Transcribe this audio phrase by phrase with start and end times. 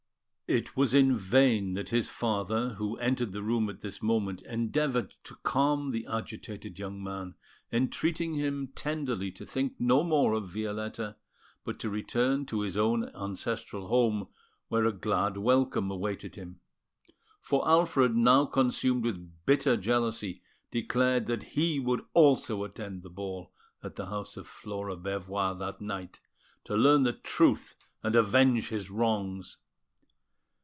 [0.53, 5.15] It was in vain that his father, who entered the room at this moment, endeavoured
[5.23, 7.35] to calm the agitated young man,
[7.71, 11.15] entreating him tenderly to think no more of Violetta,
[11.63, 14.27] but to return to his own ancestral home,
[14.67, 16.59] where a glad welcome awaited him;
[17.39, 23.53] for Alfred, now consumed with bitter jealousy, declared that he would also attend the ball
[23.81, 26.19] at the house of Flora Bervoix that night,
[26.65, 29.55] to learn the truth, and avenge his wrongs.